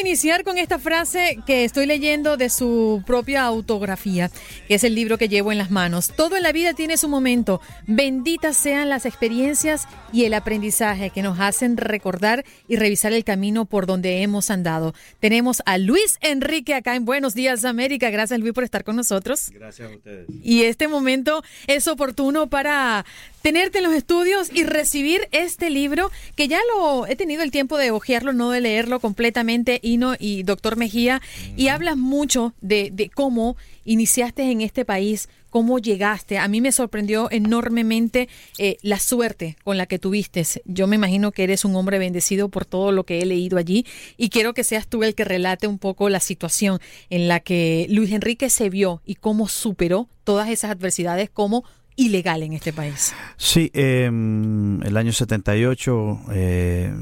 A 0.00 0.02
iniciar 0.02 0.44
con 0.44 0.56
esta 0.56 0.78
frase 0.78 1.38
que 1.46 1.62
estoy 1.66 1.84
leyendo 1.84 2.38
de 2.38 2.48
su 2.48 3.02
propia 3.06 3.42
autografía, 3.42 4.30
que 4.66 4.76
es 4.76 4.82
el 4.82 4.94
libro 4.94 5.18
que 5.18 5.28
llevo 5.28 5.52
en 5.52 5.58
las 5.58 5.70
manos. 5.70 6.10
Todo 6.16 6.38
en 6.38 6.42
la 6.42 6.52
vida 6.52 6.72
tiene 6.72 6.96
su 6.96 7.06
momento. 7.06 7.60
Benditas 7.86 8.56
sean 8.56 8.88
las 8.88 9.04
experiencias 9.04 9.86
y 10.10 10.24
el 10.24 10.32
aprendizaje 10.32 11.10
que 11.10 11.20
nos 11.20 11.38
hacen 11.38 11.76
recordar 11.76 12.46
y 12.66 12.76
revisar 12.76 13.12
el 13.12 13.24
camino 13.24 13.66
por 13.66 13.84
donde 13.84 14.22
hemos 14.22 14.50
andado. 14.50 14.94
Tenemos 15.18 15.62
a 15.66 15.76
Luis 15.76 16.16
Enrique 16.22 16.72
acá 16.72 16.94
en 16.94 17.04
Buenos 17.04 17.34
Días 17.34 17.66
América. 17.66 18.08
Gracias 18.08 18.40
Luis 18.40 18.54
por 18.54 18.64
estar 18.64 18.84
con 18.84 18.96
nosotros. 18.96 19.50
Gracias 19.50 19.92
a 19.92 19.94
ustedes. 19.94 20.26
Y 20.42 20.62
este 20.62 20.88
momento 20.88 21.44
es 21.66 21.86
oportuno 21.88 22.48
para 22.48 23.04
tenerte 23.42 23.78
en 23.78 23.84
los 23.84 23.94
estudios 23.94 24.50
y 24.52 24.64
recibir 24.64 25.28
este 25.32 25.70
libro 25.70 26.10
que 26.36 26.48
ya 26.48 26.60
lo 26.74 27.06
he 27.06 27.16
tenido 27.16 27.42
el 27.42 27.50
tiempo 27.50 27.78
de 27.78 27.90
hojearlo, 27.90 28.32
no 28.32 28.50
de 28.50 28.60
leerlo 28.60 29.00
completamente, 29.00 29.80
Y 30.18 30.42
doctor 30.44 30.76
Mejía, 30.76 31.20
y 31.56 31.68
hablas 31.68 31.96
mucho 31.96 32.54
de, 32.60 32.90
de, 32.92 33.08
cómo 33.08 33.56
iniciaste 33.84 34.50
en 34.50 34.60
este 34.60 34.84
país, 34.84 35.28
cómo 35.50 35.78
llegaste. 35.78 36.38
A 36.38 36.48
mí 36.48 36.60
me 36.60 36.72
sorprendió 36.72 37.28
enormemente 37.30 38.28
eh, 38.58 38.76
la 38.82 38.98
suerte 38.98 39.56
con 39.64 39.76
la 39.76 39.86
que 39.86 39.98
tuviste. 39.98 40.44
Yo 40.64 40.86
me 40.86 40.96
imagino 40.96 41.32
que 41.32 41.44
eres 41.44 41.64
un 41.64 41.74
hombre 41.74 41.98
bendecido 41.98 42.48
por 42.48 42.64
todo 42.64 42.92
lo 42.92 43.04
que 43.04 43.20
he 43.20 43.26
leído 43.26 43.58
allí 43.58 43.84
y 44.16 44.30
quiero 44.30 44.54
que 44.54 44.64
seas 44.64 44.86
tú 44.86 45.02
el 45.02 45.14
que 45.14 45.24
relate 45.24 45.66
un 45.66 45.78
poco 45.78 46.08
la 46.08 46.20
situación 46.20 46.78
en 47.10 47.28
la 47.28 47.40
que 47.40 47.86
Luis 47.90 48.12
Enrique 48.12 48.48
se 48.48 48.70
vio 48.70 49.02
y 49.04 49.16
cómo 49.16 49.48
superó 49.48 50.08
todas 50.24 50.48
esas 50.48 50.70
adversidades 50.70 51.28
como 51.30 51.64
ilegal 51.96 52.42
en 52.42 52.52
este 52.54 52.72
país. 52.72 53.12
Sí, 53.36 53.70
eh, 53.74 54.06
el 54.06 54.96
año 54.96 55.12
78 55.12 56.20
eh, 56.32 56.92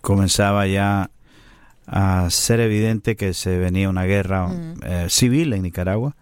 comenzaba 0.00 0.66
ya 0.66 1.10
a 1.92 2.30
ser 2.30 2.60
evidente 2.60 3.16
que 3.16 3.34
se 3.34 3.58
venía 3.58 3.88
una 3.88 4.04
guerra 4.04 4.46
mm. 4.46 4.74
eh, 4.84 5.06
civil 5.08 5.52
en 5.52 5.62
Nicaragua 5.62 6.14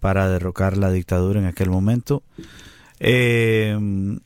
para 0.00 0.28
derrocar 0.28 0.76
la 0.76 0.90
dictadura 0.90 1.40
en 1.40 1.46
aquel 1.46 1.70
momento. 1.70 2.22
Eh, 3.00 3.78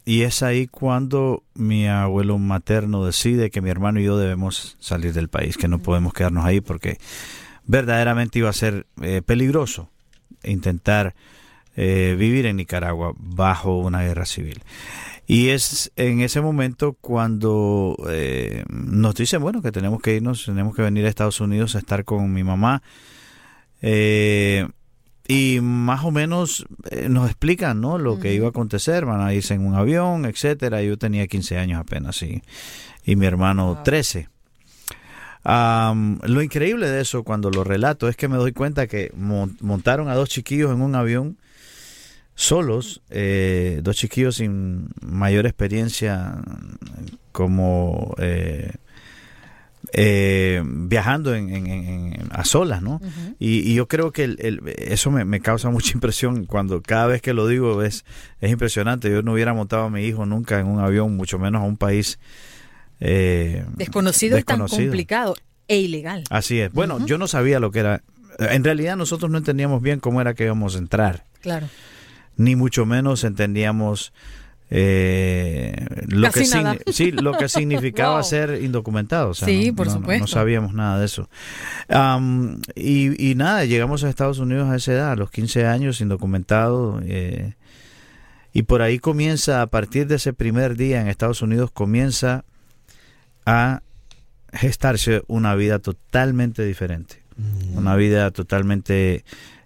y 0.04 0.22
es 0.22 0.42
ahí 0.42 0.66
cuando 0.66 1.44
mi 1.54 1.86
abuelo 1.86 2.38
materno 2.38 3.04
decide 3.04 3.50
que 3.50 3.60
mi 3.60 3.70
hermano 3.70 4.00
y 4.00 4.04
yo 4.04 4.18
debemos 4.18 4.76
salir 4.80 5.12
del 5.12 5.28
país, 5.28 5.56
que 5.56 5.68
no 5.68 5.78
podemos 5.78 6.14
quedarnos 6.14 6.44
ahí 6.44 6.60
porque 6.60 6.98
verdaderamente 7.64 8.40
iba 8.40 8.48
a 8.48 8.54
ser 8.54 8.86
eh, 9.00 9.22
peligroso 9.24 9.88
intentar 10.42 11.14
eh, 11.76 12.16
vivir 12.18 12.46
en 12.46 12.56
Nicaragua 12.56 13.14
bajo 13.16 13.78
una 13.78 14.02
guerra 14.02 14.26
civil. 14.26 14.62
Y 15.32 15.48
es 15.48 15.90
en 15.96 16.20
ese 16.20 16.42
momento 16.42 16.92
cuando 17.00 17.96
eh, 18.10 18.64
nos 18.68 19.14
dicen, 19.14 19.40
bueno, 19.40 19.62
que 19.62 19.72
tenemos 19.72 20.02
que 20.02 20.16
irnos, 20.16 20.44
tenemos 20.44 20.76
que 20.76 20.82
venir 20.82 21.06
a 21.06 21.08
Estados 21.08 21.40
Unidos 21.40 21.74
a 21.74 21.78
estar 21.78 22.04
con 22.04 22.30
mi 22.34 22.44
mamá. 22.44 22.82
Eh, 23.80 24.68
y 25.26 25.60
más 25.62 26.04
o 26.04 26.10
menos 26.10 26.66
eh, 26.90 27.08
nos 27.08 27.30
explican, 27.30 27.80
¿no? 27.80 27.96
Lo 27.96 28.20
que 28.20 28.34
iba 28.34 28.44
a 28.44 28.50
acontecer, 28.50 29.06
van 29.06 29.22
a 29.22 29.32
irse 29.32 29.54
en 29.54 29.64
un 29.64 29.74
avión, 29.74 30.26
etcétera. 30.26 30.82
Yo 30.82 30.98
tenía 30.98 31.26
15 31.26 31.56
años 31.56 31.80
apenas 31.80 32.22
y, 32.22 32.42
y 33.06 33.16
mi 33.16 33.24
hermano 33.24 33.80
13. 33.82 34.28
lo 35.46 36.42
increíble 36.42 36.90
de 36.90 37.00
eso 37.00 37.22
cuando 37.22 37.48
lo 37.48 37.64
relato 37.64 38.06
es 38.10 38.16
que 38.16 38.28
me 38.28 38.36
doy 38.36 38.52
cuenta 38.52 38.86
que 38.86 39.10
montaron 39.14 40.10
a 40.10 40.14
dos 40.14 40.28
chiquillos 40.28 40.72
en 40.72 40.82
un 40.82 40.94
avión 40.94 41.38
solos, 42.34 43.02
eh, 43.10 43.80
dos 43.82 43.96
chiquillos 43.96 44.36
sin 44.36 44.88
mayor 45.00 45.46
experiencia 45.46 46.36
como 47.30 48.14
eh, 48.18 48.72
eh, 49.92 50.62
viajando 50.64 51.34
en, 51.34 52.28
a 52.30 52.44
solas, 52.44 52.82
¿no? 52.82 53.00
y, 53.38 53.74
yo 53.74 53.86
creo 53.86 54.12
que 54.12 54.36
eso 54.78 55.10
me, 55.10 55.40
causa 55.40 55.70
mucha 55.70 55.92
impresión 55.94 56.46
cuando 56.46 56.80
cada 56.80 57.06
vez 57.06 57.20
que 57.20 57.34
lo 57.34 57.46
digo 57.46 57.82
es, 57.82 58.04
es 58.40 58.50
impresionante. 58.50 59.10
Yo 59.10 59.22
no 59.22 59.34
hubiera 59.34 59.52
montado 59.52 59.84
a 59.84 59.90
mi 59.90 60.04
hijo 60.04 60.24
nunca 60.24 60.58
en 60.58 60.66
un 60.66 60.80
avión, 60.80 61.16
mucho 61.16 61.38
menos 61.38 61.62
a 61.62 61.64
un 61.64 61.76
país 61.76 62.18
desconocido, 62.98 64.38
y 64.38 64.42
tan 64.44 64.66
complicado 64.66 65.34
e 65.68 65.78
ilegal. 65.78 66.24
Así 66.30 66.60
es. 66.60 66.72
Bueno, 66.72 67.04
yo 67.04 67.18
no 67.18 67.26
sabía 67.28 67.60
lo 67.60 67.70
que 67.70 67.80
era. 67.80 68.02
En 68.38 68.64
realidad 68.64 68.96
nosotros 68.96 69.30
no 69.30 69.36
entendíamos 69.36 69.82
bien 69.82 70.00
cómo 70.00 70.20
era 70.20 70.32
que 70.34 70.44
íbamos 70.44 70.76
a 70.76 70.78
entrar. 70.78 71.24
Claro 71.40 71.68
ni 72.36 72.56
mucho 72.56 72.86
menos 72.86 73.24
entendíamos 73.24 74.12
eh, 74.74 75.74
lo, 76.06 76.30
que 76.30 76.46
sí, 76.92 77.12
lo 77.12 77.36
que 77.36 77.48
significaba 77.50 78.22
ser 78.22 78.62
indocumentado. 78.62 79.34
sí, 79.34 79.68
no, 79.68 79.76
por 79.76 79.90
supuesto. 79.90 80.22
No 80.22 80.26
sabíamos 80.26 80.72
nada 80.72 80.98
de 80.98 81.04
eso. 81.04 81.28
y, 82.74 83.34
nada, 83.36 83.66
llegamos 83.66 84.02
a 84.02 84.08
Estados 84.08 84.38
Unidos 84.38 84.70
a 84.70 84.76
esa 84.76 84.92
edad, 84.92 85.12
a 85.12 85.16
los 85.16 85.30
15 85.30 85.66
años, 85.66 86.00
indocumentado. 86.00 87.02
Eh, 87.04 87.52
y 88.54 88.62
por 88.62 88.80
ahí 88.80 88.98
comienza, 88.98 89.60
a 89.60 89.66
partir 89.66 90.06
de 90.06 90.14
ese 90.14 90.32
primer 90.32 90.74
día 90.76 91.02
en 91.02 91.08
Estados 91.08 91.42
Unidos, 91.42 91.70
comienza 91.70 92.46
a 93.44 93.82
gestarse 94.54 95.22
una 95.26 95.54
vida 95.54 95.80
totalmente 95.80 96.64
diferente. 96.64 97.22
Mm. 97.36 97.76
Una 97.76 97.94
vida 97.94 98.30
totalmente 98.30 99.22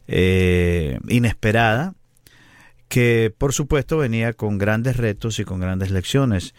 eh, 0.08 0.98
inesperada 1.06 1.94
que 2.88 3.34
por 3.36 3.52
supuesto 3.52 3.98
venía 3.98 4.32
con 4.32 4.58
grandes 4.58 4.96
retos 4.96 5.38
y 5.38 5.44
con 5.44 5.60
grandes 5.60 5.90
lecciones. 5.90 6.54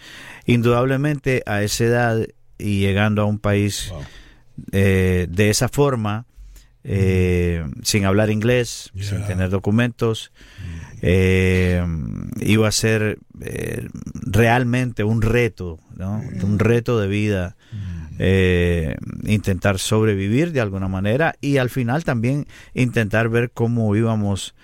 Indudablemente 0.46 1.44
a 1.46 1.64
esa 1.64 1.84
edad 1.86 2.28
y 2.58 2.80
llegando 2.80 3.22
a 3.22 3.26
un 3.26 3.40
país 3.40 3.94
eh, 4.72 5.28
de 5.30 5.50
esa 5.50 5.70
forma, 5.70 6.26
eh, 6.84 7.66
sin 7.84 8.06
hablar 8.06 8.30
inglés, 8.30 8.92
sin 9.00 9.26
tener 9.26 9.50
documentos, 9.50 10.32
eh, 11.02 11.86
iba 12.40 12.68
a 12.68 12.72
ser 12.72 13.20
realmente 14.24 15.04
un 15.04 15.22
reto, 15.22 15.80
¿no? 15.96 16.22
un 16.44 16.60
reto 16.60 17.00
de 17.00 17.08
vida. 17.08 17.56
intentar 19.26 19.78
sobrevivir 19.78 20.52
de 20.52 20.62
alguna 20.62 20.88
manera 20.88 21.36
y 21.40 21.58
al 21.58 21.70
final 21.70 22.04
también 22.04 22.48
intentar 22.74 23.30
ver 23.30 23.52
cómo 23.52 23.96
íbamos 23.96 24.56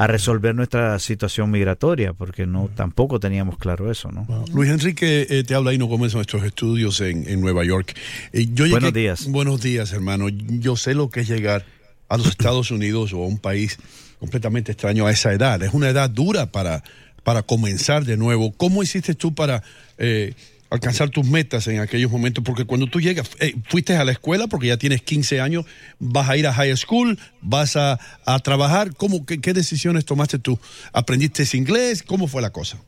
a 0.00 0.06
resolver 0.06 0.54
nuestra 0.54 0.98
situación 0.98 1.50
migratoria, 1.50 2.14
porque 2.14 2.46
no 2.46 2.70
tampoco 2.74 3.20
teníamos 3.20 3.58
claro 3.58 3.90
eso, 3.90 4.10
¿no? 4.10 4.46
Luis 4.50 4.70
Enrique 4.70 5.26
eh, 5.28 5.44
te 5.44 5.54
habla 5.54 5.74
y 5.74 5.78
no 5.78 5.90
comienza 5.90 6.16
nuestros 6.16 6.42
estudios 6.42 7.02
en, 7.02 7.28
en 7.28 7.42
Nueva 7.42 7.66
York. 7.66 7.94
Eh, 8.32 8.48
yo 8.50 8.66
buenos 8.70 8.94
días. 8.94 9.26
Buenos 9.28 9.60
días, 9.60 9.92
hermano. 9.92 10.30
Yo 10.30 10.76
sé 10.76 10.94
lo 10.94 11.10
que 11.10 11.20
es 11.20 11.28
llegar 11.28 11.66
a 12.08 12.16
los 12.16 12.28
Estados 12.28 12.70
Unidos 12.70 13.12
o 13.12 13.22
a 13.22 13.26
un 13.26 13.36
país 13.36 13.76
completamente 14.18 14.72
extraño 14.72 15.06
a 15.06 15.10
esa 15.10 15.34
edad. 15.34 15.62
Es 15.62 15.74
una 15.74 15.90
edad 15.90 16.08
dura 16.08 16.50
para, 16.50 16.82
para 17.22 17.42
comenzar 17.42 18.06
de 18.06 18.16
nuevo. 18.16 18.52
¿Cómo 18.52 18.82
hiciste 18.82 19.14
tú 19.14 19.34
para 19.34 19.62
eh, 19.98 20.32
alcanzar 20.70 21.10
tus 21.10 21.26
metas 21.26 21.66
en 21.66 21.80
aquellos 21.80 22.10
momentos, 22.10 22.42
porque 22.44 22.64
cuando 22.64 22.86
tú 22.86 23.00
llegas, 23.00 23.30
eh, 23.40 23.54
fuiste 23.68 23.96
a 23.96 24.04
la 24.04 24.12
escuela 24.12 24.46
porque 24.46 24.68
ya 24.68 24.76
tienes 24.76 25.02
15 25.02 25.40
años, 25.40 25.66
vas 25.98 26.28
a 26.28 26.36
ir 26.36 26.46
a 26.46 26.52
high 26.52 26.74
school, 26.76 27.18
vas 27.42 27.76
a, 27.76 27.98
trabajar, 28.44 28.94
¿Cómo, 28.96 29.26
qué, 29.26 29.52
decisiones 29.52 30.04
tomaste 30.04 30.38
tú? 30.38 30.58
¿Aprendiste 30.92 31.44
inglés? 31.56 32.04
¿Cómo 32.04 32.28
fue 32.28 32.40
la 32.40 32.50
cosa? 32.50 32.78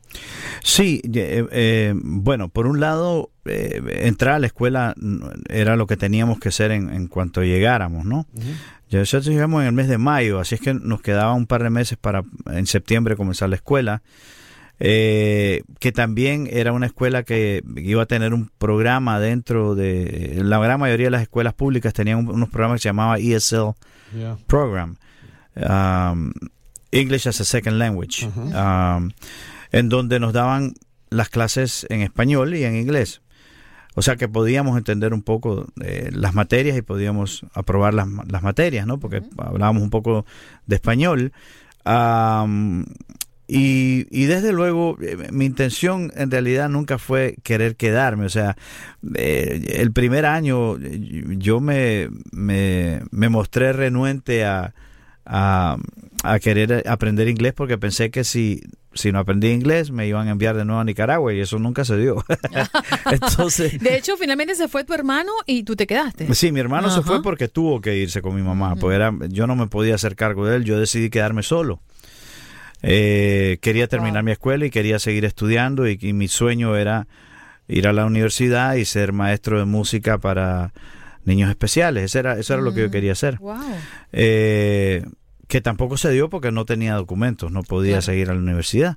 Sí, 0.62 1.02
eh, 1.12 1.44
eh, 1.50 1.94
bueno, 1.96 2.48
por 2.48 2.68
un 2.68 2.78
lado, 2.78 3.30
entrar 3.44 4.34
a 4.34 4.38
la 4.38 4.46
escuela 4.46 4.94
era 5.48 5.74
lo 5.74 5.88
que 5.88 5.96
teníamos 5.96 6.38
que 6.38 6.50
hacer 6.50 6.70
en, 6.70 7.08
cuanto 7.08 7.42
llegáramos, 7.42 8.04
¿no? 8.04 8.26
Nosotros 8.90 9.26
llegamos 9.26 9.62
en 9.62 9.68
el 9.68 9.72
mes 9.72 9.88
de 9.88 9.98
mayo, 9.98 10.38
así 10.38 10.54
es 10.54 10.60
que 10.60 10.74
nos 10.74 11.00
quedaba 11.00 11.32
un 11.32 11.46
par 11.46 11.62
de 11.64 11.70
meses 11.70 11.98
para 11.98 12.22
en 12.46 12.66
septiembre 12.66 13.16
comenzar 13.16 13.48
la 13.48 13.56
escuela 13.56 14.02
eh, 14.84 15.62
que 15.78 15.92
también 15.92 16.48
era 16.50 16.72
una 16.72 16.86
escuela 16.86 17.22
que 17.22 17.62
iba 17.76 18.02
a 18.02 18.06
tener 18.06 18.34
un 18.34 18.50
programa 18.58 19.20
dentro 19.20 19.76
de 19.76 20.40
la 20.42 20.58
gran 20.58 20.80
mayoría 20.80 21.06
de 21.06 21.12
las 21.12 21.22
escuelas 21.22 21.54
públicas 21.54 21.94
tenían 21.94 22.28
unos 22.28 22.48
programas 22.48 22.80
que 22.80 22.82
se 22.82 22.88
llamaba 22.88 23.16
ESL 23.18 23.76
Program, 24.48 24.96
um, 25.54 26.32
English 26.90 27.28
as 27.28 27.40
a 27.40 27.44
Second 27.44 27.78
Language, 27.78 28.26
um, 28.26 29.12
en 29.70 29.88
donde 29.88 30.18
nos 30.18 30.32
daban 30.32 30.74
las 31.10 31.28
clases 31.28 31.86
en 31.88 32.00
español 32.00 32.52
y 32.56 32.64
en 32.64 32.74
inglés. 32.74 33.22
O 33.94 34.02
sea 34.02 34.16
que 34.16 34.26
podíamos 34.26 34.76
entender 34.76 35.14
un 35.14 35.22
poco 35.22 35.66
eh, 35.80 36.10
las 36.12 36.34
materias 36.34 36.76
y 36.76 36.82
podíamos 36.82 37.46
aprobar 37.54 37.94
las, 37.94 38.08
las 38.26 38.42
materias, 38.42 38.84
¿no? 38.84 38.98
Porque 38.98 39.22
hablábamos 39.38 39.84
un 39.84 39.90
poco 39.90 40.26
de 40.66 40.74
español. 40.74 41.32
Um, 41.84 42.84
y, 43.54 44.06
y, 44.10 44.24
desde 44.24 44.52
luego, 44.52 44.96
eh, 45.02 45.28
mi 45.30 45.44
intención 45.44 46.10
en 46.16 46.30
realidad 46.30 46.68
nunca 46.70 46.98
fue 46.98 47.36
querer 47.42 47.76
quedarme. 47.76 48.24
O 48.24 48.30
sea, 48.30 48.56
eh, 49.14 49.76
el 49.78 49.92
primer 49.92 50.24
año 50.24 50.78
yo 50.78 51.60
me, 51.60 52.08
me, 52.30 53.02
me 53.10 53.28
mostré 53.28 53.72
renuente 53.74 54.44
a, 54.44 54.72
a, 55.26 55.76
a 56.24 56.38
querer 56.38 56.84
aprender 56.88 57.28
inglés 57.28 57.52
porque 57.52 57.76
pensé 57.76 58.10
que 58.10 58.24
si, 58.24 58.62
si 58.94 59.12
no 59.12 59.18
aprendía 59.18 59.52
inglés 59.52 59.90
me 59.90 60.06
iban 60.06 60.28
a 60.28 60.30
enviar 60.30 60.56
de 60.56 60.64
nuevo 60.64 60.80
a 60.80 60.84
Nicaragua 60.84 61.32
y 61.32 61.40
eso 61.40 61.58
nunca 61.58 61.84
se 61.84 61.96
dio. 61.96 62.24
Entonces, 63.10 63.78
De 63.80 63.96
hecho, 63.96 64.16
finalmente 64.16 64.54
se 64.54 64.68
fue 64.68 64.84
tu 64.84 64.94
hermano 64.94 65.32
y 65.46 65.64
tú 65.64 65.76
te 65.76 65.86
quedaste. 65.86 66.34
Sí, 66.34 66.52
mi 66.52 66.60
hermano 66.60 66.90
se 66.90 67.02
fue 67.02 67.22
porque 67.22 67.48
tuvo 67.48 67.80
que 67.80 67.96
irse 67.96 68.22
con 68.22 68.34
mi 68.34 68.42
mamá, 68.42 68.76
porque 68.76 68.96
era, 68.96 69.12
yo 69.28 69.46
no 69.46 69.56
me 69.56 69.66
podía 69.66 69.94
hacer 69.94 70.16
cargo 70.16 70.46
de 70.46 70.56
él, 70.56 70.64
yo 70.64 70.78
decidí 70.78 71.10
quedarme 71.10 71.42
solo. 71.42 71.80
Eh, 72.82 73.58
quería 73.62 73.86
terminar 73.88 74.22
Wow. 74.22 74.26
mi 74.26 74.32
escuela 74.32 74.66
y 74.66 74.70
quería 74.70 74.98
seguir 74.98 75.24
estudiando 75.24 75.88
y, 75.88 75.98
y 76.00 76.12
mi 76.12 76.28
sueño 76.28 76.76
era 76.76 77.06
ir 77.68 77.86
a 77.86 77.92
la 77.92 78.04
universidad 78.06 78.74
y 78.74 78.84
ser 78.84 79.12
maestro 79.12 79.58
de 79.58 79.64
música 79.64 80.18
para 80.18 80.72
niños 81.24 81.48
especiales. 81.48 82.04
Eso 82.04 82.18
era, 82.18 82.38
eso 82.38 82.54
era 82.54 82.62
lo 82.62 82.74
que 82.74 82.80
yo 82.82 82.88
Mm. 82.88 82.92
quería 82.92 83.12
hacer. 83.12 83.38
Wow. 83.38 83.56
Eh, 84.12 85.04
que 85.48 85.60
tampoco 85.60 85.96
se 85.96 86.10
dio 86.10 86.28
porque 86.28 86.50
no 86.50 86.64
tenía 86.64 86.94
documentos, 86.94 87.52
no 87.52 87.62
podía 87.62 87.92
Claro. 87.92 88.02
seguir 88.02 88.30
a 88.30 88.34
la 88.34 88.40
universidad. 88.40 88.96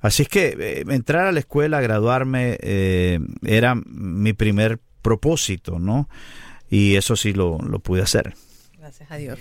Así 0.00 0.22
es 0.22 0.28
que 0.28 0.56
eh, 0.58 0.84
entrar 0.88 1.26
a 1.26 1.32
la 1.32 1.40
escuela, 1.40 1.80
graduarme, 1.80 2.56
eh, 2.62 3.20
era 3.44 3.74
mi 3.74 4.32
primer 4.32 4.80
propósito, 5.02 5.78
¿no? 5.78 6.08
Y 6.70 6.96
eso 6.96 7.16
sí 7.16 7.32
lo, 7.34 7.58
lo 7.58 7.80
pude 7.80 8.00
hacer. 8.02 8.34
Gracias 8.78 9.10
a 9.10 9.16
Dios. 9.16 9.38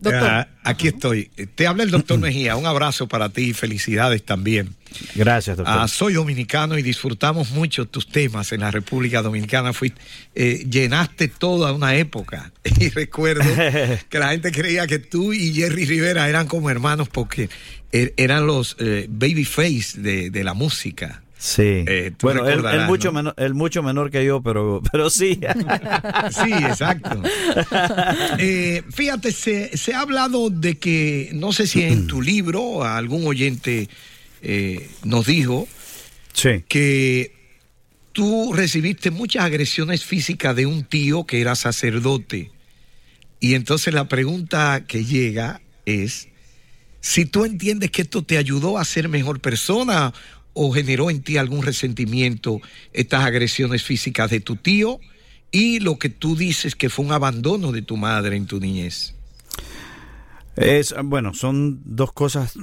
Doctor. 0.00 0.24
Ah, 0.24 0.48
aquí 0.64 0.88
estoy. 0.88 1.24
Te 1.54 1.66
habla 1.66 1.82
el 1.82 1.90
doctor 1.90 2.18
Mejía. 2.18 2.56
Un 2.56 2.66
abrazo 2.66 3.06
para 3.06 3.28
ti 3.28 3.50
y 3.50 3.52
felicidades 3.52 4.24
también. 4.24 4.74
Gracias, 5.14 5.56
doctor. 5.58 5.76
Ah, 5.78 5.86
soy 5.88 6.14
dominicano 6.14 6.78
y 6.78 6.82
disfrutamos 6.82 7.50
mucho 7.50 7.86
tus 7.86 8.08
temas 8.08 8.50
en 8.52 8.60
la 8.60 8.70
República 8.70 9.20
Dominicana. 9.22 9.72
Fuiste, 9.72 10.00
eh, 10.34 10.64
llenaste 10.70 11.28
toda 11.28 11.72
una 11.72 11.94
época. 11.96 12.50
Y 12.80 12.88
recuerdo 12.88 13.42
que 14.08 14.18
la 14.18 14.30
gente 14.30 14.50
creía 14.52 14.86
que 14.86 14.98
tú 14.98 15.32
y 15.34 15.52
Jerry 15.52 15.84
Rivera 15.84 16.28
eran 16.28 16.46
como 16.46 16.70
hermanos 16.70 17.08
porque 17.10 17.50
er- 17.92 18.14
eran 18.16 18.46
los 18.46 18.76
eh, 18.78 19.06
babyface 19.10 20.00
de, 20.00 20.30
de 20.30 20.44
la 20.44 20.54
música. 20.54 21.22
Sí. 21.40 21.84
eh, 21.86 22.12
bueno, 22.20 22.46
él, 22.46 22.62
mucho 22.86 23.08
¿no? 23.08 23.14
menor, 23.14 23.34
él 23.36 23.54
mucho 23.54 23.82
menor 23.82 24.10
que 24.10 24.24
yo, 24.24 24.42
pero, 24.42 24.82
pero 24.92 25.10
sí. 25.10 25.40
Sí, 26.30 26.52
exacto. 26.52 27.22
Eh, 28.38 28.82
fíjate, 28.92 29.32
se, 29.32 29.76
se 29.76 29.94
ha 29.94 30.00
hablado 30.00 30.50
de 30.50 30.78
que, 30.78 31.30
no 31.32 31.52
sé 31.52 31.66
si 31.66 31.82
en 31.82 32.06
tu 32.06 32.22
libro 32.22 32.84
algún 32.84 33.26
oyente 33.26 33.88
eh, 34.42 34.88
nos 35.04 35.26
dijo 35.26 35.66
sí. 36.32 36.64
que 36.68 37.34
tú 38.12 38.52
recibiste 38.52 39.10
muchas 39.10 39.44
agresiones 39.44 40.04
físicas 40.04 40.54
de 40.54 40.66
un 40.66 40.84
tío 40.84 41.24
que 41.24 41.40
era 41.40 41.54
sacerdote. 41.54 42.50
Y 43.40 43.54
entonces 43.54 43.94
la 43.94 44.08
pregunta 44.08 44.84
que 44.86 45.04
llega 45.04 45.60
es 45.86 46.28
si 47.00 47.24
tú 47.24 47.44
entiendes 47.44 47.90
que 47.90 48.02
esto 48.02 48.22
te 48.22 48.36
ayudó 48.36 48.78
a 48.78 48.84
ser 48.84 49.08
mejor 49.08 49.40
persona 49.40 50.12
o 50.52 50.72
generó 50.72 51.10
en 51.10 51.22
ti 51.22 51.36
algún 51.36 51.62
resentimiento 51.62 52.60
estas 52.92 53.24
agresiones 53.24 53.82
físicas 53.82 54.30
de 54.30 54.40
tu 54.40 54.56
tío 54.56 55.00
y 55.52 55.80
lo 55.80 55.98
que 55.98 56.08
tú 56.08 56.36
dices 56.36 56.74
que 56.74 56.90
fue 56.90 57.04
un 57.04 57.12
abandono 57.12 57.72
de 57.72 57.82
tu 57.82 57.96
madre 57.96 58.36
en 58.36 58.46
tu 58.46 58.60
niñez. 58.60 59.14
Es, 60.56 60.94
bueno, 61.04 61.32
son 61.32 61.80
dos 61.84 62.12
cosas 62.12 62.54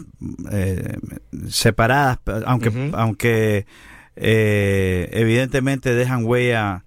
eh, 0.51 0.97
separadas, 1.49 2.19
aunque, 2.45 2.91
aunque 2.93 3.65
eh, 4.15 5.09
evidentemente 5.13 5.95
dejan 5.95 6.25
huella 6.25 6.83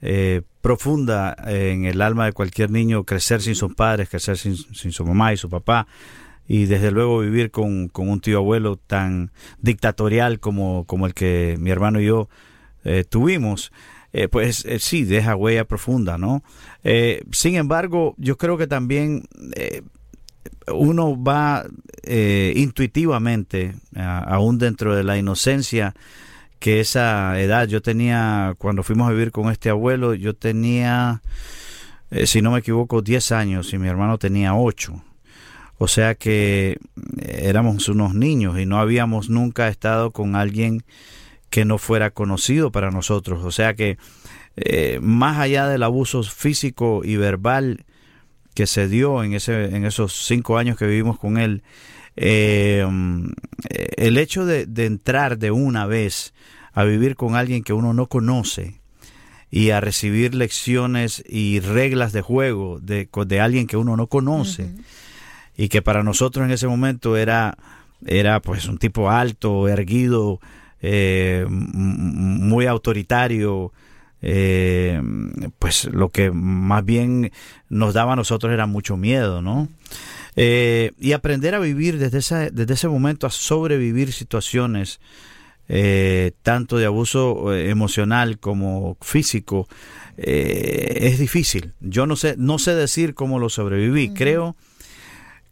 eh, 0.00 0.42
profunda 0.60 1.36
en 1.46 1.84
el 1.84 2.00
alma 2.00 2.26
de 2.26 2.32
cualquier 2.32 2.70
niño 2.70 3.04
crecer 3.04 3.42
sin 3.42 3.54
sus 3.54 3.74
padres, 3.74 4.08
crecer 4.08 4.38
sin, 4.38 4.56
sin 4.56 4.92
su 4.92 5.04
mamá 5.04 5.32
y 5.32 5.36
su 5.36 5.50
papá, 5.50 5.86
y 6.46 6.66
desde 6.66 6.90
luego 6.90 7.20
vivir 7.20 7.50
con, 7.50 7.88
con 7.88 8.08
un 8.08 8.20
tío 8.20 8.38
abuelo 8.38 8.76
tan 8.76 9.30
dictatorial 9.60 10.40
como, 10.40 10.84
como 10.84 11.06
el 11.06 11.14
que 11.14 11.56
mi 11.58 11.70
hermano 11.70 12.00
y 12.00 12.06
yo 12.06 12.28
eh, 12.84 13.04
tuvimos. 13.08 13.72
eh, 14.12 14.28
pues 14.28 14.64
eh, 14.66 14.78
sí, 14.78 15.04
deja 15.04 15.34
huella 15.34 15.64
profunda, 15.64 16.18
¿no? 16.18 16.44
Sin 17.32 17.56
embargo, 17.56 18.14
yo 18.18 18.36
creo 18.36 18.56
que 18.58 18.66
también 18.66 19.24
uno 20.68 21.20
va 21.20 21.64
intuitivamente, 22.06 23.74
aún 23.96 24.58
dentro 24.58 24.94
de 24.94 25.02
la 25.02 25.16
inocencia, 25.16 25.94
que 26.58 26.80
esa 26.80 27.40
edad 27.40 27.66
yo 27.66 27.82
tenía, 27.82 28.54
cuando 28.58 28.82
fuimos 28.82 29.08
a 29.08 29.12
vivir 29.12 29.32
con 29.32 29.50
este 29.50 29.70
abuelo, 29.70 30.14
yo 30.14 30.34
tenía, 30.34 31.22
si 32.24 32.42
no 32.42 32.52
me 32.52 32.58
equivoco, 32.60 33.02
10 33.02 33.32
años 33.32 33.72
y 33.72 33.78
mi 33.78 33.88
hermano 33.88 34.18
tenía 34.18 34.54
8. 34.54 35.02
O 35.78 35.88
sea 35.88 36.14
que 36.14 36.78
eh, 37.20 37.40
éramos 37.42 37.88
unos 37.88 38.14
niños 38.14 38.58
y 38.58 38.66
no 38.66 38.78
habíamos 38.78 39.28
nunca 39.28 39.68
estado 39.68 40.10
con 40.12 40.36
alguien 40.36 40.84
que 41.50 41.64
no 41.64 41.78
fuera 41.78 42.10
conocido 42.10 42.70
para 42.70 42.90
nosotros. 42.90 43.44
O 43.44 43.50
sea 43.50 43.74
que 43.74 43.98
eh, 44.56 44.98
más 45.02 45.38
allá 45.38 45.68
del 45.68 45.82
abuso 45.82 46.22
físico 46.22 47.02
y 47.04 47.16
verbal 47.16 47.84
que 48.54 48.66
se 48.66 48.88
dio 48.88 49.24
en, 49.24 49.34
ese, 49.34 49.64
en 49.74 49.84
esos 49.84 50.26
cinco 50.26 50.58
años 50.58 50.78
que 50.78 50.86
vivimos 50.86 51.18
con 51.18 51.38
él, 51.38 51.62
mm, 52.16 53.26
eh, 53.70 53.88
el 53.96 54.16
hecho 54.18 54.46
de, 54.46 54.66
de 54.66 54.86
entrar 54.86 55.38
de 55.38 55.50
una 55.50 55.86
vez 55.86 56.34
a 56.72 56.84
vivir 56.84 57.16
con 57.16 57.34
alguien 57.34 57.64
que 57.64 57.72
uno 57.72 57.94
no 57.94 58.06
conoce 58.06 58.80
y 59.50 59.70
a 59.70 59.80
recibir 59.80 60.34
lecciones 60.34 61.22
y 61.28 61.60
reglas 61.60 62.12
de 62.12 62.22
juego 62.22 62.80
de, 62.80 63.08
de 63.26 63.40
alguien 63.40 63.68
que 63.68 63.76
uno 63.76 63.96
no 63.96 64.08
conoce 64.08 64.74
y 65.56 65.68
que 65.68 65.82
para 65.82 66.02
nosotros 66.02 66.44
en 66.44 66.52
ese 66.52 66.66
momento 66.66 67.16
era, 67.16 67.56
era 68.06 68.40
pues 68.40 68.66
un 68.66 68.78
tipo 68.78 69.10
alto, 69.10 69.68
erguido, 69.68 70.40
eh, 70.80 71.46
muy 71.48 72.66
autoritario, 72.66 73.72
eh, 74.22 75.00
pues 75.58 75.84
lo 75.86 76.08
que 76.08 76.30
más 76.30 76.84
bien 76.84 77.30
nos 77.68 77.94
daba 77.94 78.14
a 78.14 78.16
nosotros 78.16 78.52
era 78.52 78.66
mucho 78.66 78.96
miedo, 78.96 79.42
¿no? 79.42 79.68
Eh, 80.36 80.90
y 80.98 81.12
aprender 81.12 81.54
a 81.54 81.60
vivir 81.60 81.98
desde, 81.98 82.18
esa, 82.18 82.50
desde 82.50 82.74
ese 82.74 82.88
momento, 82.88 83.26
a 83.26 83.30
sobrevivir 83.30 84.12
situaciones 84.12 85.00
eh, 85.68 86.32
tanto 86.42 86.76
de 86.76 86.86
abuso 86.86 87.54
emocional 87.54 88.38
como 88.38 88.96
físico, 89.00 89.68
eh, 90.16 90.98
es 91.02 91.18
difícil. 91.18 91.72
Yo 91.80 92.06
no 92.06 92.16
sé, 92.16 92.34
no 92.36 92.58
sé 92.58 92.74
decir 92.74 93.14
cómo 93.14 93.38
lo 93.38 93.48
sobreviví. 93.48 94.10
Creo, 94.10 94.56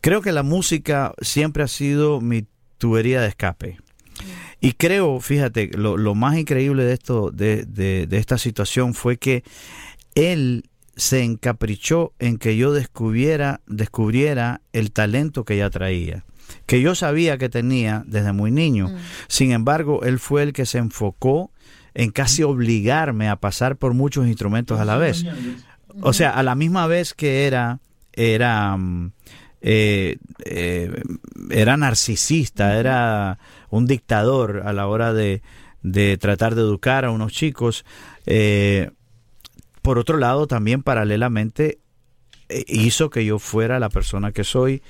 creo 0.03 0.21
que 0.21 0.33
la 0.33 0.43
música 0.43 1.15
siempre 1.23 1.63
ha 1.63 1.69
sido 1.69 2.21
mi 2.21 2.45
tubería 2.77 3.23
de 3.23 3.29
escape. 3.29 3.79
Y 4.61 4.73
creo, 4.73 5.19
fíjate, 5.21 5.71
lo, 5.77 5.97
lo 5.97 6.15
más 6.15 6.37
increíble 6.37 6.85
de 6.85 6.93
esto, 6.93 7.31
de, 7.31 7.65
de, 7.65 8.07
de 8.07 8.19
esta 8.19 8.37
situación 8.37 8.93
fue 8.93 9.17
que 9.17 9.43
él 10.15 10.69
se 10.95 11.25
encaprichó 11.25 12.13
en 12.19 12.37
que 12.37 12.57
yo 12.57 12.73
descubriera, 12.73 13.61
descubriera 13.67 14.61
el 14.73 14.93
talento 14.93 15.45
que 15.45 15.55
ella 15.55 15.71
traía, 15.71 16.25
que 16.67 16.81
yo 16.81 16.95
sabía 16.95 17.39
que 17.39 17.49
tenía 17.49 18.05
desde 18.07 18.33
muy 18.33 18.51
niño. 18.51 18.95
Sin 19.29 19.53
embargo, 19.53 20.03
él 20.03 20.19
fue 20.19 20.43
el 20.43 20.53
que 20.53 20.67
se 20.67 20.79
enfocó 20.79 21.51
en 21.95 22.11
casi 22.11 22.43
obligarme 22.43 23.29
a 23.29 23.37
pasar 23.37 23.77
por 23.77 23.95
muchos 23.95 24.27
instrumentos 24.27 24.81
a 24.81 24.85
la 24.85 24.97
vez. 24.97 25.25
O 26.01 26.13
sea, 26.13 26.31
a 26.31 26.43
la 26.43 26.55
misma 26.55 26.87
vez 26.87 27.15
que 27.15 27.47
era, 27.47 27.81
era, 28.13 28.77
mm, 28.77 29.13
eh, 29.65 30.19
eh, 30.45 30.91
era 31.51 31.77
narcisista, 31.77 32.79
era 32.79 33.39
un 33.71 33.87
dictador 33.87 34.63
a 34.67 34.73
la 34.73 34.89
hora 34.89 35.15
de, 35.15 35.43
de 35.83 36.19
tratar 36.19 36.57
de 36.57 36.63
educar 36.63 37.05
a 37.05 37.13
unos 37.13 37.33
chicos. 37.33 37.85
eh, 38.27 38.91
por 39.81 39.99
otro 39.99 40.19
lado, 40.19 40.47
también 40.47 40.83
paralelamente 40.83 41.79
hizo 42.69 43.11
que 43.11 43.25
yo 43.25 43.39
fuera 43.39 43.81
la 43.81 43.89
persona 43.89 44.31
que 44.31 44.45
soy 44.45 44.83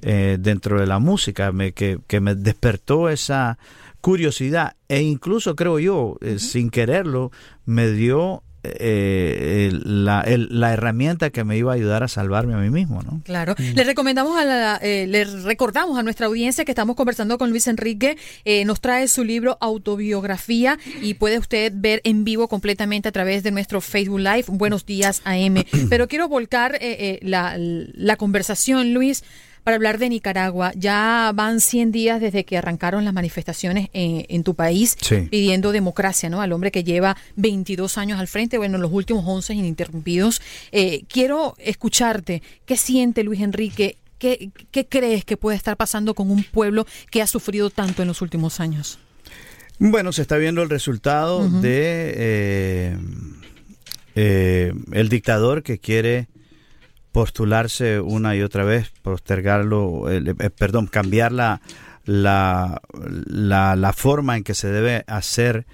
dentro 0.00 0.80
de 0.80 0.86
la 0.86 1.00
música, 1.00 1.52
me, 1.52 1.72
que, 1.72 1.98
que 2.06 2.20
me 2.20 2.34
despertó 2.34 3.10
esa 3.10 3.58
curiosidad 4.00 4.76
e 4.88 5.02
incluso 5.02 5.54
creo 5.54 5.80
yo, 5.80 6.16
sin 6.38 6.70
quererlo, 6.70 7.30
me 7.66 7.90
dio 7.90 8.42
eh, 8.78 9.68
el- 9.70 10.04
la, 10.04 10.20
el- 10.22 10.48
la 10.50 10.72
herramienta 10.72 11.30
que 11.30 11.44
me 11.44 11.56
iba 11.56 11.72
a 11.72 11.74
ayudar 11.74 12.02
a 12.02 12.08
salvarme 12.08 12.54
a 12.54 12.58
mí 12.58 12.70
mismo, 12.70 13.02
¿no? 13.02 13.20
Claro. 13.24 13.54
Le 13.58 13.84
recomendamos 13.84 14.38
a 14.38 14.44
la, 14.44 14.78
eh, 14.82 15.06
le 15.08 15.24
recordamos 15.24 15.98
a 15.98 16.02
nuestra 16.02 16.26
audiencia 16.26 16.64
que 16.64 16.72
estamos 16.72 16.96
conversando 16.96 17.38
con 17.38 17.50
Luis 17.50 17.66
Enrique. 17.66 18.16
eh, 18.44 18.64
nos 18.64 18.80
trae 18.80 19.08
su 19.08 19.24
libro 19.24 19.56
Autobiografía 19.60 20.78
y 21.02 21.14
puede 21.14 21.38
usted 21.38 21.72
ver 21.74 22.00
en 22.04 22.24
vivo 22.24 22.48
completamente 22.48 23.08
a 23.08 23.12
través 23.12 23.42
de 23.42 23.50
nuestro 23.50 23.80
Facebook 23.80 24.20
Live. 24.20 24.44
Buenos 24.48 24.86
días 24.86 25.20
AM. 25.24 25.64
Pero 25.90 26.08
quiero 26.08 26.28
volcar 26.28 26.74
eh, 26.76 26.78
eh, 26.80 27.18
la, 27.22 27.54
la 27.58 28.16
conversación, 28.16 28.94
Luis, 28.94 29.24
para 29.64 29.76
hablar 29.76 29.98
de 29.98 30.08
Nicaragua. 30.08 30.72
Ya 30.76 31.32
van 31.34 31.60
100 31.60 31.92
días 31.92 32.20
desde 32.20 32.44
que 32.44 32.56
arrancaron 32.58 33.04
las 33.04 33.14
manifestaciones 33.14 33.88
en, 33.92 34.24
en 34.28 34.42
tu 34.44 34.54
país 34.54 34.96
Sí. 35.00 35.28
pidiendo 35.30 35.72
democracia, 35.72 36.28
¿no? 36.30 36.40
Al 36.40 36.52
hombre 36.52 36.70
que 36.70 36.84
lleva 36.84 37.16
22 37.36 37.98
años 37.98 38.18
al 38.20 38.28
frente, 38.28 38.58
bueno, 38.58 38.78
los 38.78 38.92
últimos 38.92 39.24
11 39.26 39.54
ininterrumpidos. 39.54 40.40
Eh, 40.72 41.02
quiero 41.08 41.54
escucharte. 41.58 42.42
¿Qué 42.66 42.76
siente 42.76 43.22
Luis 43.24 43.40
Enrique? 43.40 43.98
¿Qué, 44.18 44.50
¿Qué 44.70 44.86
crees 44.86 45.24
que 45.24 45.36
puede 45.36 45.56
estar 45.56 45.76
pasando 45.76 46.14
con 46.14 46.30
un 46.30 46.42
pueblo 46.42 46.86
que 47.10 47.22
ha 47.22 47.26
sufrido 47.26 47.70
tanto 47.70 48.02
en 48.02 48.08
los 48.08 48.20
últimos 48.22 48.58
años? 48.60 48.98
Bueno, 49.78 50.12
se 50.12 50.22
está 50.22 50.36
viendo 50.38 50.60
el 50.62 50.70
resultado 50.70 51.48
de 51.48 52.12
eh, 52.16 52.96
eh, 54.16 54.72
el 54.92 55.08
dictador 55.08 55.62
que 55.62 55.78
quiere 55.78 56.26
postularse 57.12 58.00
una 58.00 58.36
y 58.36 58.42
otra 58.42 58.64
vez, 58.64 58.92
postergarlo, 59.02 60.10
eh, 60.10 60.22
eh, 60.38 60.50
perdón, 60.50 60.86
cambiar 60.86 61.32
la, 61.32 61.60
la, 62.04 62.80
la, 63.26 63.76
la 63.76 63.92
forma 63.92 64.36
en 64.36 64.44
que 64.44 64.54
se 64.54 64.68
debe 64.68 65.04
hacer 65.06 65.66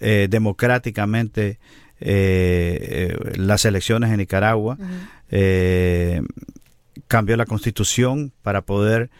eh, 0.00 0.26
democráticamente 0.30 1.58
eh, 2.00 3.16
las 3.36 3.64
elecciones 3.64 4.10
en 4.10 4.18
Nicaragua. 4.18 4.78
Eh, 5.30 6.22
cambió 7.08 7.36
la 7.36 7.46
constitución 7.46 8.32
para 8.42 8.62
poder 8.62 9.10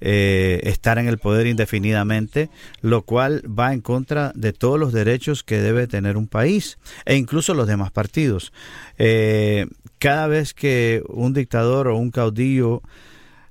eh, 0.00 0.60
estar 0.64 0.98
en 0.98 1.08
el 1.08 1.18
poder 1.18 1.46
indefinidamente, 1.46 2.50
lo 2.82 3.02
cual 3.02 3.42
va 3.46 3.72
en 3.72 3.80
contra 3.80 4.32
de 4.34 4.52
todos 4.52 4.78
los 4.78 4.92
derechos 4.92 5.42
que 5.42 5.60
debe 5.60 5.86
tener 5.86 6.16
un 6.16 6.28
país 6.28 6.78
e 7.04 7.16
incluso 7.16 7.54
los 7.54 7.66
demás 7.66 7.90
partidos. 7.90 8.52
Eh, 8.98 9.66
cada 9.98 10.26
vez 10.26 10.54
que 10.54 11.02
un 11.08 11.32
dictador 11.32 11.88
o 11.88 11.96
un 11.96 12.10
caudillo 12.10 12.82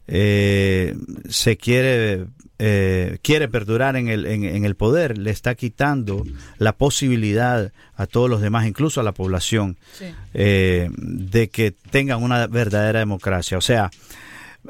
eh, 0.07 0.95
se 1.27 1.57
quiere 1.57 2.27
eh, 2.59 3.19
quiere 3.21 3.47
perdurar 3.47 3.95
en 3.97 4.07
el, 4.07 4.25
en, 4.25 4.43
en 4.43 4.65
el 4.65 4.75
poder, 4.75 5.19
le 5.19 5.29
está 5.29 5.53
quitando 5.53 6.23
la 6.57 6.73
posibilidad 6.73 7.71
a 7.95 8.07
todos 8.07 8.29
los 8.29 8.41
demás, 8.41 8.65
incluso 8.65 8.99
a 8.99 9.03
la 9.03 9.11
población, 9.11 9.77
eh, 10.33 10.89
de 10.97 11.49
que 11.49 11.71
tengan 11.71 12.23
una 12.23 12.47
verdadera 12.47 12.99
democracia. 12.99 13.59
O 13.59 13.61
sea, 13.61 13.91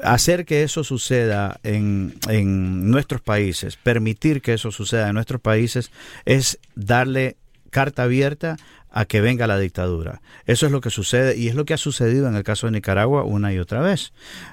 hacer 0.02 0.44
que 0.44 0.62
eso 0.62 0.84
suceda 0.84 1.60
en, 1.62 2.14
en 2.28 2.90
nuestros 2.90 3.20
países, 3.20 3.76
permitir 3.76 4.42
que 4.42 4.54
eso 4.54 4.70
suceda 4.70 5.08
en 5.08 5.14
nuestros 5.14 5.40
países, 5.40 5.90
es 6.24 6.58
darle 6.74 7.36
carta 7.70 8.04
abierta 8.04 8.56
a 8.90 9.04
que 9.04 9.20
venga 9.20 9.46
la 9.46 9.58
dictadura. 9.58 10.22
Eso 10.46 10.66
es 10.66 10.72
lo 10.72 10.80
que 10.80 10.90
sucede 10.90 11.36
y 11.36 11.48
es 11.48 11.54
lo 11.54 11.64
que 11.64 11.74
ha 11.74 11.78
sucedido 11.78 12.26
en 12.28 12.34
el 12.34 12.42
caso 12.42 12.66
de 12.66 12.72
Nicaragua 12.72 13.24
una 13.24 13.52
y 13.52 13.58
otra 13.58 13.80
vez. 13.80 14.12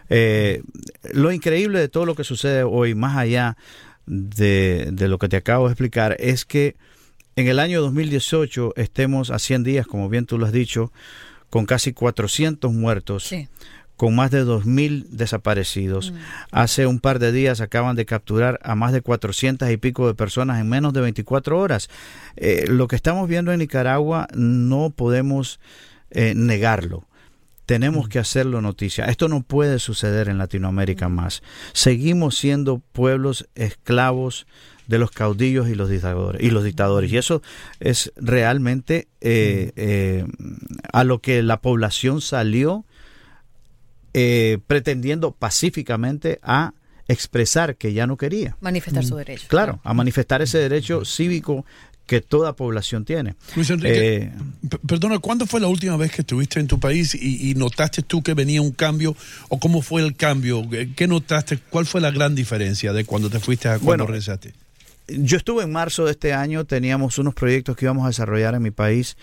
Eh, 0.10 0.62
lo 1.13 1.32
increíble 1.32 1.80
de 1.80 1.88
todo 1.88 2.06
lo 2.06 2.15
que 2.15 2.24
sucede 2.24 2.63
hoy, 2.63 2.96
más 2.96 3.15
allá 3.15 3.56
de, 4.06 4.89
de 4.92 5.08
lo 5.08 5.18
que 5.18 5.30
te 5.30 5.38
acabo 5.38 5.68
de 5.68 5.74
explicar, 5.74 6.15
es 6.20 6.46
que 6.46 6.75
en 7.36 7.48
el 7.48 7.60
año 7.60 7.82
2018 7.82 8.74
estemos 8.75 9.32
a 9.32 9.39
100 9.39 9.63
días, 9.63 9.88
como 9.88 10.10
bien 10.10 10.25
tú 10.25 10.38
lo 10.38 10.46
has 10.46 10.51
dicho, 10.51 10.92
con 11.50 11.65
casi 11.65 11.94
400 11.94 12.74
muertos, 12.74 13.24
Sí. 13.24 13.48
Con 13.95 14.15
más 14.15 14.31
de 14.31 14.45
2.000 14.45 15.07
desaparecidos. 15.09 16.13
Hace 16.51 16.87
un 16.87 16.99
par 16.99 17.19
de 17.19 17.31
días 17.31 17.61
acaban 17.61 17.95
de 17.95 18.05
capturar 18.05 18.59
a 18.63 18.75
más 18.75 18.91
de 18.91 19.01
400 19.01 19.69
y 19.69 19.77
pico 19.77 20.07
de 20.07 20.13
personas 20.13 20.59
en 20.59 20.69
menos 20.69 20.93
de 20.93 21.01
24 21.01 21.57
horas. 21.59 21.89
Eh, 22.35 22.65
lo 22.67 22.87
que 22.87 22.95
estamos 22.95 23.27
viendo 23.27 23.51
en 23.51 23.59
Nicaragua 23.59 24.27
no 24.33 24.89
podemos 24.89 25.59
eh, 26.11 26.33
negarlo. 26.35 27.07
Tenemos 27.65 28.07
que 28.09 28.19
hacerlo 28.19 28.61
noticia. 28.61 29.05
Esto 29.05 29.27
no 29.27 29.41
puede 29.41 29.79
suceder 29.79 30.29
en 30.29 30.37
Latinoamérica 30.37 31.09
más. 31.09 31.41
Seguimos 31.73 32.37
siendo 32.37 32.79
pueblos 32.91 33.47
esclavos 33.55 34.45
de 34.87 34.99
los 34.99 35.11
caudillos 35.11 35.67
y 35.69 35.75
los 35.75 35.89
dictadores. 35.89 36.41
Y, 36.43 36.51
los 36.51 36.63
dictadores. 36.63 37.11
y 37.11 37.17
eso 37.17 37.41
es 37.79 38.13
realmente 38.15 39.07
eh, 39.21 39.71
eh, 39.75 40.25
a 40.93 41.03
lo 41.03 41.19
que 41.19 41.41
la 41.41 41.61
población 41.61 42.21
salió 42.21 42.85
eh, 44.17 44.60
pretendiendo 44.65 45.31
pacíficamente 45.31 46.39
a 46.41 46.74
expresar 47.10 47.75
que 47.75 47.91
ya 47.93 48.07
no 48.07 48.15
quería. 48.15 48.55
Manifestar 48.62 49.03
su 49.03 49.15
derecho. 49.17 49.45
Claro, 49.50 49.79
a 49.84 49.93
manifestar 49.93 50.41
ese 50.41 50.57
derecho 50.57 51.03
cívico 51.03 51.65
que 52.07 52.22
toda 52.22 52.53
población 52.55 53.03
tiene. 53.03 53.36
Luis 53.55 53.69
Enrique, 53.72 54.15
Eh, 54.17 54.31
perdona, 54.88 55.19
¿cuándo 55.19 55.45
fue 55.48 55.60
la 55.60 55.67
última 55.67 55.98
vez 55.98 56.12
que 56.12 56.22
estuviste 56.22 56.60
en 56.60 56.67
tu 56.67 56.79
país 56.79 57.13
y, 57.15 57.50
y 57.50 57.55
notaste 57.55 58.03
tú 58.03 58.22
que 58.24 58.34
venía 58.36 58.62
un 58.62 58.72
cambio? 58.72 59.15
¿O 59.50 59.60
cómo 59.60 59.81
fue 59.81 60.01
el 60.03 60.15
cambio? 60.15 60.69
¿Qué- 60.69 60.93
¿Qué 60.95 61.07
notaste? 61.07 61.57
¿Cuál 61.69 61.86
fue 61.86 62.00
la 62.01 62.12
gran 62.12 62.36
diferencia 62.36 62.93
de 62.93 63.05
cuando 63.05 63.29
te 63.29 63.39
fuiste 63.39 63.67
a 63.67 63.74
cuando 63.79 63.86
Bueno, 63.86 64.05
regresaste? 64.07 64.53
Yo 65.07 65.36
estuve 65.38 65.63
en 65.63 65.72
marzo 65.72 66.05
de 66.05 66.12
este 66.12 66.31
año, 66.34 66.63
teníamos 66.65 67.17
unos 67.17 67.34
proyectos 67.36 67.75
que 67.75 67.86
íbamos 67.86 68.05
a 68.05 68.07
desarrollar 68.07 68.53
en 68.55 68.62
mi 68.63 68.72
país. 68.72 69.17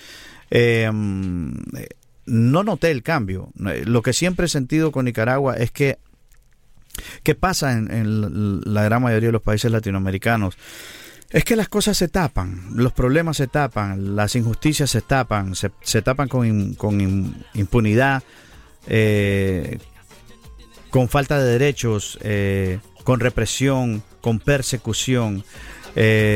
Mm, 0.50 1.52
eh, 1.76 1.88
no 2.26 2.62
noté 2.62 2.90
el 2.90 3.02
cambio. 3.02 3.50
Eh, 3.66 3.84
Lo 3.86 4.02
que 4.02 4.12
siempre 4.12 4.46
he 4.46 4.48
sentido 4.48 4.92
con 4.92 5.04
Nicaragua 5.06 5.56
es 5.56 5.70
que, 5.70 5.98
¿qué 7.22 7.34
pasa 7.34 7.72
en, 7.72 8.62
la 8.72 8.84
gran 8.84 9.02
mayoría 9.02 9.28
de 9.28 9.32
los 9.32 9.42
países 9.42 9.70
latinoamericanos? 9.70 10.56
Es 11.30 11.44
que 11.44 11.56
las 11.56 11.68
cosas 11.68 11.96
se 11.96 12.08
tapan, 12.08 12.60
los 12.74 12.92
problemas 12.92 13.38
se 13.38 13.46
tapan, 13.46 14.14
las 14.16 14.36
injusticias 14.36 14.90
se 14.90 15.00
tapan, 15.00 15.54
se, 15.54 15.70
se 15.80 16.02
tapan 16.02 16.28
con, 16.28 16.74
con 16.74 17.00
im- 17.00 17.32
impunidad, 17.54 18.22
eh, 18.86 19.78
con 20.90 21.08
falta 21.08 21.38
de 21.42 21.50
derechos, 21.50 22.18
eh, 22.22 22.80
con 23.04 23.18
represión, 23.20 24.02
con 24.20 24.38
persecución. 24.40 25.42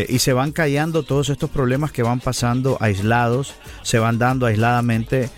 y 0.09 0.19
se 0.19 0.33
van 0.35 0.53
callando 0.53 1.03
todos 1.03 1.29
estos 1.31 1.51
problemas 1.51 1.93
que 1.93 2.03
van 2.03 2.21
pasando 2.21 2.77
aislados, 2.81 3.55
se 3.83 3.99
van 3.99 4.19
dando 4.19 4.45
aisladamente 4.47 5.31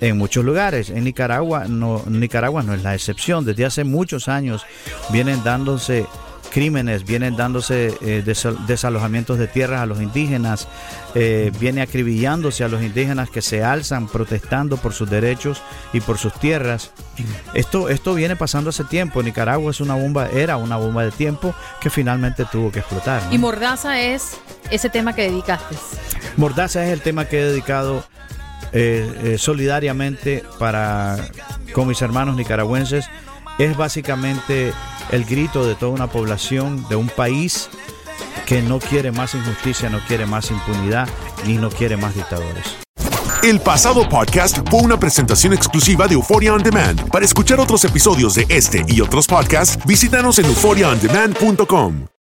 en 0.00 0.18
muchos 0.18 0.44
lugares. 0.44 0.90
En 0.90 1.04
Nicaragua 1.04 1.64
no, 1.68 2.02
Nicaragua 2.06 2.62
no 2.62 2.74
es 2.74 2.82
la 2.82 2.94
excepción. 2.94 3.44
Desde 3.44 3.64
hace 3.64 3.84
muchos 3.84 4.28
años 4.28 4.64
vienen 5.10 5.42
dándose 5.44 6.06
crímenes, 6.52 7.04
vienen 7.04 7.34
dándose 7.34 7.86
eh, 8.00 8.22
desal- 8.24 8.56
desalojamientos 8.66 9.38
de 9.38 9.48
tierras 9.48 9.80
a 9.80 9.86
los 9.86 10.00
indígenas, 10.00 10.68
eh, 11.16 11.50
viene 11.58 11.82
acribillándose 11.82 12.62
a 12.62 12.68
los 12.68 12.80
indígenas 12.80 13.28
que 13.28 13.42
se 13.42 13.64
alzan 13.64 14.06
protestando 14.06 14.76
por 14.76 14.92
sus 14.92 15.10
derechos 15.10 15.60
y 15.92 16.00
por 16.00 16.16
sus 16.16 16.32
tierras. 16.34 16.92
Esto, 17.54 17.88
esto 17.88 18.14
viene 18.14 18.36
pasando 18.36 18.70
hace 18.70 18.84
tiempo. 18.84 19.20
Nicaragua 19.20 19.72
es 19.72 19.80
una 19.80 19.96
bomba, 19.96 20.28
era 20.28 20.56
una 20.56 20.76
bomba 20.76 21.04
de 21.04 21.10
tiempo 21.10 21.52
que 21.80 21.90
finalmente 21.90 22.44
tuvo 22.44 22.70
que 22.70 22.78
explotar. 22.80 23.24
¿no? 23.24 23.34
Y 23.34 23.38
Mordaza 23.38 24.00
es 24.00 24.36
ese 24.70 24.88
tema 24.90 25.12
que 25.12 25.22
dedicaste. 25.22 25.74
Mordaza 26.36 26.84
es 26.86 26.92
el 26.92 27.00
tema 27.00 27.24
que 27.24 27.40
he 27.40 27.44
dedicado 27.46 28.04
eh, 28.74 29.10
eh, 29.22 29.38
solidariamente 29.38 30.42
para 30.58 31.16
con 31.72 31.88
mis 31.88 32.02
hermanos 32.02 32.36
nicaragüenses. 32.36 33.06
Es 33.58 33.76
básicamente 33.76 34.72
el 35.12 35.24
grito 35.24 35.64
de 35.64 35.76
toda 35.76 35.92
una 35.92 36.08
población, 36.08 36.84
de 36.88 36.96
un 36.96 37.08
país 37.08 37.70
que 38.46 38.62
no 38.62 38.80
quiere 38.80 39.12
más 39.12 39.34
injusticia, 39.34 39.88
no 39.88 40.00
quiere 40.06 40.26
más 40.26 40.50
impunidad 40.50 41.08
ni 41.46 41.54
no 41.54 41.70
quiere 41.70 41.96
más 41.96 42.14
dictadores. 42.14 42.76
El 43.44 43.60
pasado 43.60 44.08
podcast 44.08 44.58
fue 44.70 44.80
una 44.80 44.98
presentación 44.98 45.52
exclusiva 45.52 46.08
de 46.08 46.14
Euphoria 46.14 46.54
On 46.54 46.62
Demand. 46.62 47.10
Para 47.10 47.26
escuchar 47.26 47.60
otros 47.60 47.84
episodios 47.84 48.34
de 48.34 48.46
este 48.48 48.84
y 48.88 49.00
otros 49.00 49.26
podcasts, 49.26 49.78
visítanos 49.86 50.38
en 50.38 50.46
euphoriaondemand.com. 50.46 52.14